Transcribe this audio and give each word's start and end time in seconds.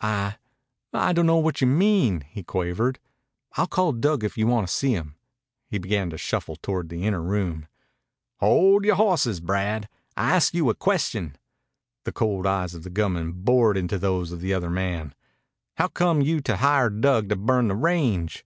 "I 0.00 0.34
I 0.92 1.12
dunno 1.12 1.36
what 1.38 1.60
you 1.60 1.68
mean," 1.68 2.22
he 2.28 2.42
quavered. 2.42 2.98
"I'll 3.56 3.68
call 3.68 3.92
Dug 3.92 4.24
if 4.24 4.36
you 4.36 4.48
wanta 4.48 4.66
see 4.66 4.90
him." 4.90 5.14
He 5.68 5.78
began 5.78 6.10
to 6.10 6.18
shuffle 6.18 6.56
toward 6.56 6.88
the 6.88 7.04
inner 7.06 7.22
room. 7.22 7.68
"Hold 8.40 8.84
yore 8.84 8.96
hawsses, 8.96 9.38
Brad. 9.38 9.88
I 10.16 10.34
asked 10.34 10.54
you 10.54 10.70
a 10.70 10.74
question." 10.74 11.36
The 12.02 12.10
cold 12.10 12.48
eyes 12.48 12.74
of 12.74 12.82
the 12.82 12.90
gunman 12.90 13.30
bored 13.30 13.76
into 13.76 13.96
those 13.96 14.32
of 14.32 14.40
the 14.40 14.52
other 14.52 14.70
man. 14.70 15.14
"Howcome 15.78 16.20
you 16.20 16.40
to 16.40 16.56
hire 16.56 16.90
Dug 16.90 17.28
to 17.28 17.36
burn 17.36 17.68
the 17.68 17.76
range?" 17.76 18.44